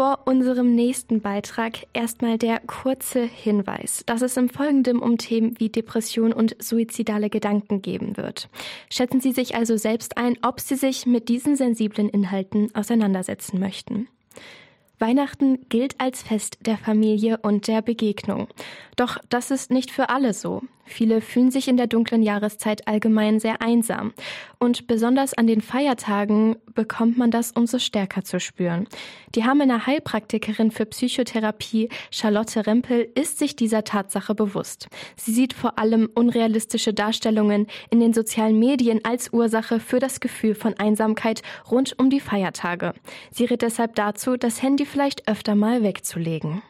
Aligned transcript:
Vor 0.00 0.20
unserem 0.24 0.74
nächsten 0.74 1.20
Beitrag 1.20 1.86
erstmal 1.92 2.38
der 2.38 2.60
kurze 2.60 3.20
Hinweis, 3.20 4.02
dass 4.06 4.22
es 4.22 4.34
im 4.38 4.48
Folgenden 4.48 4.98
um 4.98 5.18
Themen 5.18 5.60
wie 5.60 5.68
Depression 5.68 6.32
und 6.32 6.56
suizidale 6.58 7.28
Gedanken 7.28 7.82
geben 7.82 8.16
wird. 8.16 8.48
Schätzen 8.88 9.20
Sie 9.20 9.32
sich 9.32 9.56
also 9.56 9.76
selbst 9.76 10.16
ein, 10.16 10.38
ob 10.40 10.58
Sie 10.58 10.76
sich 10.76 11.04
mit 11.04 11.28
diesen 11.28 11.54
sensiblen 11.54 12.08
Inhalten 12.08 12.74
auseinandersetzen 12.74 13.60
möchten. 13.60 14.08
Weihnachten 14.98 15.68
gilt 15.68 16.00
als 16.00 16.22
Fest 16.22 16.56
der 16.64 16.78
Familie 16.78 17.36
und 17.42 17.68
der 17.68 17.82
Begegnung. 17.82 18.48
Doch 18.96 19.18
das 19.28 19.50
ist 19.50 19.70
nicht 19.70 19.90
für 19.90 20.08
alle 20.08 20.32
so. 20.32 20.62
Viele 20.90 21.20
fühlen 21.20 21.52
sich 21.52 21.68
in 21.68 21.76
der 21.76 21.86
dunklen 21.86 22.22
Jahreszeit 22.22 22.88
allgemein 22.88 23.38
sehr 23.38 23.62
einsam. 23.62 24.12
Und 24.58 24.88
besonders 24.88 25.34
an 25.34 25.46
den 25.46 25.60
Feiertagen 25.60 26.56
bekommt 26.74 27.16
man 27.16 27.30
das 27.30 27.52
umso 27.52 27.78
stärker 27.78 28.24
zu 28.24 28.40
spüren. 28.40 28.88
Die 29.36 29.44
Hamelner 29.44 29.86
Heilpraktikerin 29.86 30.72
für 30.72 30.86
Psychotherapie 30.86 31.88
Charlotte 32.10 32.66
Rempel 32.66 33.08
ist 33.14 33.38
sich 33.38 33.54
dieser 33.54 33.84
Tatsache 33.84 34.34
bewusst. 34.34 34.88
Sie 35.16 35.32
sieht 35.32 35.52
vor 35.52 35.78
allem 35.78 36.10
unrealistische 36.12 36.92
Darstellungen 36.92 37.68
in 37.90 38.00
den 38.00 38.12
sozialen 38.12 38.58
Medien 38.58 39.00
als 39.04 39.32
Ursache 39.32 39.78
für 39.78 40.00
das 40.00 40.18
Gefühl 40.18 40.56
von 40.56 40.74
Einsamkeit 40.74 41.42
rund 41.70 41.96
um 41.98 42.10
die 42.10 42.20
Feiertage. 42.20 42.94
Sie 43.30 43.44
rät 43.44 43.62
deshalb 43.62 43.94
dazu, 43.94 44.36
das 44.36 44.60
Handy 44.60 44.84
vielleicht 44.84 45.28
öfter 45.28 45.54
mal 45.54 45.84
wegzulegen. 45.84 46.62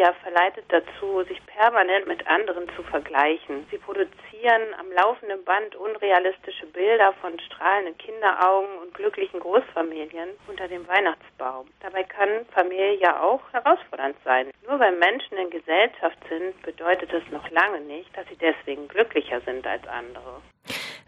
Media 0.00 0.14
verleitet 0.22 0.64
dazu, 0.68 1.22
sich 1.24 1.44
permanent 1.44 2.06
mit 2.06 2.26
anderen 2.26 2.66
zu 2.74 2.82
vergleichen. 2.84 3.66
Sie 3.70 3.76
produzieren 3.76 4.62
am 4.78 4.90
laufenden 4.92 5.44
Band 5.44 5.76
unrealistische 5.76 6.64
Bilder 6.68 7.12
von 7.20 7.38
strahlenden 7.38 7.98
Kinderaugen 7.98 8.78
und 8.78 8.94
glücklichen 8.94 9.40
Großfamilien 9.40 10.30
unter 10.48 10.68
dem 10.68 10.88
Weihnachtsbaum. 10.88 11.68
Dabei 11.80 12.04
kann 12.04 12.46
Familie 12.54 13.20
auch 13.20 13.42
herausfordernd 13.52 14.16
sein. 14.24 14.50
Nur 14.66 14.80
weil 14.80 14.92
Menschen 14.92 15.36
in 15.36 15.50
Gesellschaft 15.50 16.16
sind, 16.30 16.62
bedeutet 16.62 17.12
das 17.12 17.22
noch 17.30 17.50
lange 17.50 17.82
nicht, 17.82 18.08
dass 18.16 18.26
sie 18.28 18.36
deswegen 18.36 18.88
glücklicher 18.88 19.42
sind 19.42 19.66
als 19.66 19.86
andere. 19.86 20.40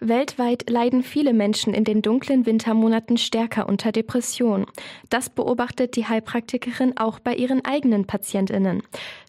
Weltweit 0.09 0.69
leiden 0.69 1.05
viele 1.05 1.33
Menschen 1.33 1.75
in 1.75 1.85
den 1.85 2.03
dunklen 2.03 2.45
Wintermonaten 2.45 3.17
stärker 3.17 3.69
unter 3.69 3.93
Depression. 3.93 4.67
Das 5.11 5.31
beobachtet 5.31 5.95
die 5.95 6.07
Heilpraktikerin 6.07 6.97
auch 6.97 7.21
bei 7.21 7.35
ihren 7.35 7.65
eigenen 7.65 8.07
Patientinnen. 8.07 8.83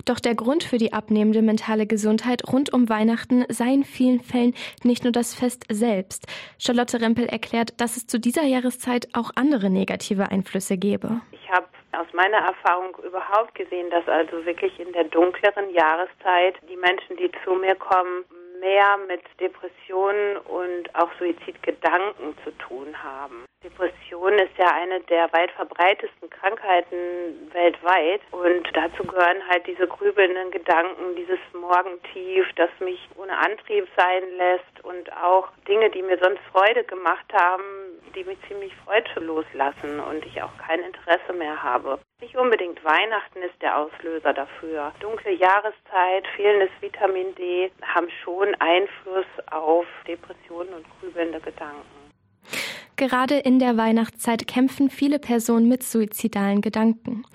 Doch 0.06 0.20
der 0.20 0.34
Grund 0.34 0.64
für 0.64 0.80
die 0.80 0.92
abnehmende 0.92 1.44
mentale 1.44 1.86
Gesundheit 1.86 2.52
rund 2.52 2.74
um 2.74 2.90
Weihnachten 2.90 3.46
sei 3.50 3.72
in 3.72 3.84
vielen 3.84 4.20
Fällen 4.20 4.56
nicht 4.84 5.04
nur 5.04 5.14
das 5.14 5.36
Fest 5.36 5.66
selbst. 5.70 6.26
Charlotte 6.58 7.00
Rempel 7.00 7.28
erklärt, 7.28 7.80
dass 7.80 7.96
es 7.96 8.08
zu 8.08 8.20
dieser 8.20 8.44
Jahreszeit 8.44 9.10
auch 9.14 9.30
andere 9.36 9.70
negative 9.70 10.32
Einflüsse 10.32 10.78
gebe. 10.78 11.22
Ich 11.32 11.52
habe 11.52 11.68
aus 11.92 12.08
meiner 12.14 12.38
Erfahrung 12.38 12.98
überhaupt 13.06 13.54
gesehen, 13.54 13.92
dass 13.92 14.08
also 14.08 14.44
wirklich 14.46 14.80
in 14.80 14.92
der 14.94 15.04
dunkleren 15.04 15.70
Jahreszeit 15.72 16.56
die 16.68 16.78
Menschen, 16.78 17.16
die 17.18 17.32
zu 17.46 17.54
mir 17.54 17.76
kommen, 17.76 18.26
mehr 18.64 18.98
mit 19.08 19.22
Depressionen 19.40 20.38
und 20.38 20.96
auch 20.96 21.12
Suizidgedanken 21.20 22.36
zu 22.44 22.52
tun 22.58 22.96
haben. 23.04 23.46
Depression 23.64 24.34
ist 24.34 24.58
ja 24.58 24.72
eine 24.74 25.00
der 25.02 25.32
weit 25.32 25.52
verbreitesten 25.52 26.30
Krankheiten 26.30 27.50
weltweit 27.54 28.22
und 28.32 28.68
dazu 28.74 29.04
gehören 29.04 29.48
halt 29.50 29.68
diese 29.68 29.88
grübelnden 29.88 30.52
Gedanken, 30.52 31.16
dieses 31.16 31.40
Morgentief, 31.54 32.46
das 32.56 32.70
mich 32.80 33.00
ohne 33.16 33.38
Antrieb 33.38 33.88
sein 33.96 34.24
lässt 34.38 34.84
und 34.84 35.12
auch 35.14 35.50
Dinge, 35.68 35.90
die 35.90 36.02
mir 36.02 36.18
sonst 36.18 36.42
Freude 36.52 36.84
gemacht 36.84 37.26
haben, 37.34 37.64
die 38.16 38.24
mich 38.24 38.38
ziemlich 38.48 38.74
freudlos 38.84 39.46
lassen 39.54 40.00
und 40.00 40.26
ich 40.26 40.42
auch 40.42 40.56
kein 40.58 40.80
Interesse 40.82 41.34
mehr 41.34 41.62
habe. 41.62 42.00
Nicht 42.22 42.36
unbedingt 42.36 42.84
Weihnachten 42.84 43.42
ist 43.42 43.62
der 43.62 43.78
Auslöser 43.78 44.34
dafür. 44.34 44.94
Dunkle 45.00 45.32
Jahreszeit, 45.32 46.28
fehlendes 46.36 46.70
Vitamin 46.80 47.36
D 47.36 47.72
haben 47.82 48.10
schon 48.24 48.56
Einfluss 48.60 49.26
auf 49.52 49.86
Depressionen 50.08 50.74
und 50.74 50.86
grübelnde 51.00 51.40
Gedanken. 51.40 52.13
Gerade 52.96 53.38
in 53.38 53.60
der 53.60 53.76
Weihnachtszeit 53.78 54.48
kämpfen 54.48 54.90
viele 54.90 55.20
Personen 55.20 55.68
mit 55.68 55.84
suizidalen 55.84 56.62
Gedanken. 56.62 57.26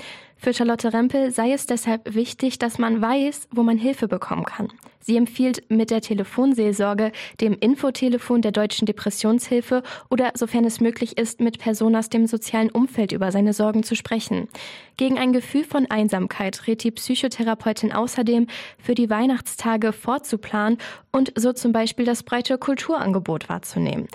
Für 0.41 0.55
Charlotte 0.55 0.93
Rempel 0.93 1.33
sei 1.33 1.53
es 1.53 1.67
deshalb 1.67 2.15
wichtig, 2.15 2.61
dass 2.61 2.79
man 2.79 3.03
weiß, 3.03 3.49
wo 3.51 3.65
man 3.65 3.77
Hilfe 3.77 4.07
bekommen 4.07 4.45
kann. 4.45 4.69
Sie 5.01 5.17
empfiehlt 5.17 5.69
mit 5.69 5.91
der 5.91 6.01
Telefonseelsorge, 6.01 7.11
dem 7.41 7.55
Infotelefon 7.55 8.41
der 8.41 8.53
Deutschen 8.53 8.87
Depressionshilfe 8.87 9.83
oder, 10.11 10.31
sofern 10.35 10.65
es 10.65 10.81
möglich 10.81 11.19
ist, 11.19 11.41
mit 11.41 11.59
Personen 11.59 11.97
aus 11.97 12.09
dem 12.09 12.29
sozialen 12.29 12.71
Umfeld 12.71 13.11
über 13.11 13.33
seine 13.33 13.53
Sorgen 13.53 13.83
zu 13.83 13.97
sprechen. 13.97 14.49
Gegen 14.97 15.19
ein 15.19 15.33
Gefühl 15.33 15.65
von 15.65 15.91
Einsamkeit 15.91 16.69
rät 16.69 16.85
die 16.85 16.93
Psychotherapeutin 16.93 17.93
außerdem, 17.93 18.47
für 18.79 18.95
die 18.95 19.11
Weihnachtstage 19.11 19.93
vorzuplanen 19.93 20.79
und 21.11 21.33
so 21.37 21.53
zum 21.53 21.73
Beispiel 21.73 22.05
das 22.05 22.23
breite 22.23 22.59
Kulturangebot 22.59 23.49
wahrzunehmen. 23.49 24.07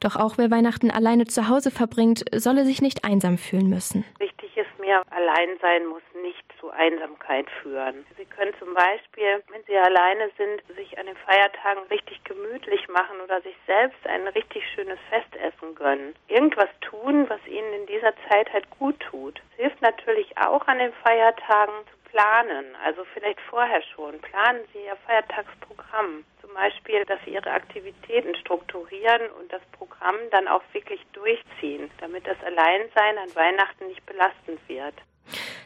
Doch 0.00 0.16
auch 0.16 0.38
wer 0.38 0.50
Weihnachten 0.50 0.90
alleine 0.90 1.26
zu 1.26 1.48
Hause 1.48 1.70
verbringt, 1.70 2.24
solle 2.34 2.64
sich 2.64 2.80
nicht 2.80 3.04
einsam 3.04 3.36
fühlen 3.36 3.68
müssen. 3.68 4.04
Wichtig 4.18 4.56
ist 4.56 4.78
mir, 4.80 5.02
allein 5.10 5.58
sein 5.60 5.86
muss 5.86 6.02
nicht 6.22 6.42
zu 6.58 6.70
Einsamkeit 6.70 7.46
führen. 7.62 8.06
Sie 8.16 8.24
können 8.24 8.54
zum 8.58 8.72
Beispiel, 8.72 9.42
wenn 9.52 9.62
Sie 9.66 9.76
alleine 9.76 10.30
sind, 10.38 10.62
sich 10.74 10.98
an 10.98 11.04
den 11.04 11.16
Feiertagen 11.16 11.82
richtig 11.90 12.24
gemütlich 12.24 12.88
machen 12.88 13.20
oder 13.22 13.42
sich 13.42 13.54
selbst 13.66 14.06
ein 14.06 14.26
richtig 14.28 14.62
schönes 14.74 14.98
Festessen 15.10 15.74
gönnen. 15.74 16.14
Irgendwas 16.28 16.70
tun, 16.80 17.28
was 17.28 17.40
Ihnen 17.46 17.72
in 17.80 17.86
dieser 17.86 18.14
Zeit 18.30 18.50
halt 18.54 18.68
gut 18.78 18.98
tut. 19.00 19.38
Es 19.52 19.64
hilft 19.64 19.82
natürlich 19.82 20.36
auch 20.38 20.66
an 20.66 20.78
den 20.78 20.92
Feiertagen 21.04 21.74
zu 21.92 22.10
planen. 22.10 22.74
Also 22.82 23.04
vielleicht 23.12 23.40
vorher 23.50 23.82
schon. 23.94 24.18
Planen 24.20 24.60
Sie 24.72 24.80
Ihr 24.80 24.96
Feiertagsprogramm 25.06 26.24
Beispiel, 26.60 27.04
dass 27.06 27.18
sie 27.24 27.32
ihre 27.32 27.50
Aktivitäten 27.50 28.34
strukturieren 28.36 29.30
und 29.40 29.50
das 29.50 29.62
Programm 29.72 30.16
dann 30.30 30.46
auch 30.46 30.62
wirklich 30.72 31.00
durchziehen, 31.12 31.90
damit 32.00 32.26
das 32.26 32.36
Alleinsein 32.44 33.16
an 33.16 33.34
Weihnachten 33.34 33.86
nicht 33.86 34.04
belastend 34.04 34.60
wird. 34.68 34.94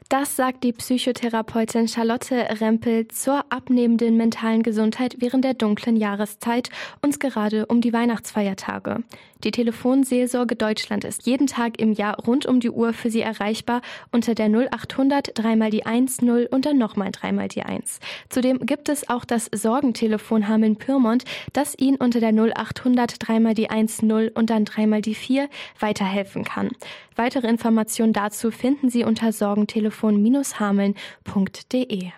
Das 0.08 0.36
sagt 0.36 0.62
die 0.62 0.72
Psychotherapeutin 0.72 1.88
Charlotte 1.88 2.36
Rempel 2.60 3.08
zur 3.08 3.44
abnehmenden 3.48 4.16
mentalen 4.16 4.62
Gesundheit 4.62 5.16
während 5.18 5.44
der 5.44 5.54
dunklen 5.54 5.96
Jahreszeit 5.96 6.68
und 7.02 7.18
gerade 7.18 7.66
um 7.66 7.80
die 7.80 7.92
Weihnachtsfeiertage. 7.92 9.02
Die 9.44 9.50
Telefonseelsorge 9.50 10.56
Deutschland 10.56 11.04
ist 11.04 11.26
jeden 11.26 11.46
Tag 11.46 11.78
im 11.78 11.92
Jahr 11.92 12.18
rund 12.24 12.46
um 12.46 12.60
die 12.60 12.70
Uhr 12.70 12.94
für 12.94 13.10
Sie 13.10 13.20
erreichbar 13.20 13.82
unter 14.10 14.34
der 14.34 14.46
0800 14.46 15.38
dreimal 15.38 15.68
die 15.70 15.82
10 15.82 16.46
und 16.46 16.64
dann 16.64 16.78
nochmal 16.78 17.10
dreimal 17.12 17.48
die 17.48 17.62
1. 17.62 18.00
Zudem 18.30 18.60
gibt 18.60 18.88
es 18.88 19.10
auch 19.10 19.26
das 19.26 19.50
Sorgentelefon 19.52 20.48
Hameln-Pyrmont, 20.48 21.24
das 21.52 21.78
Ihnen 21.78 21.98
unter 21.98 22.20
der 22.20 22.30
0800 22.30 23.16
dreimal 23.18 23.52
die 23.52 23.68
10 23.68 24.30
und 24.30 24.48
dann 24.48 24.64
dreimal 24.64 25.02
die 25.02 25.14
4 25.14 25.50
weiterhelfen 25.78 26.44
kann. 26.44 26.70
Weitere 27.14 27.46
Informationen 27.46 28.14
dazu 28.14 28.50
finden 28.50 28.88
Sie 28.88 29.04
unter 29.04 29.30
sorgentelefon-hameln.de. 29.30 32.12